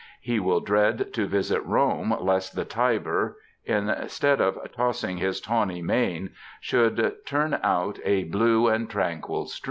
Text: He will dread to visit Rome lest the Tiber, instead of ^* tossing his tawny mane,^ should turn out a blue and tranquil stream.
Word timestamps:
He 0.19 0.39
will 0.39 0.61
dread 0.61 1.13
to 1.13 1.27
visit 1.27 1.63
Rome 1.63 2.17
lest 2.19 2.55
the 2.55 2.65
Tiber, 2.65 3.37
instead 3.65 4.41
of 4.41 4.55
^* 4.55 4.71
tossing 4.71 5.17
his 5.17 5.39
tawny 5.39 5.83
mane,^ 5.83 6.31
should 6.59 7.23
turn 7.27 7.59
out 7.61 7.99
a 8.03 8.23
blue 8.23 8.67
and 8.67 8.89
tranquil 8.89 9.45
stream. 9.45 9.59